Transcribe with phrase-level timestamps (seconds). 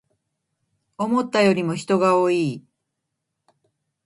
[0.97, 2.65] 思ったよりも人が多い